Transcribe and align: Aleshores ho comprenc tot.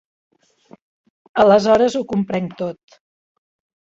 Aleshores 1.43 1.97
ho 1.99 2.03
comprenc 2.13 2.57
tot. 2.63 2.99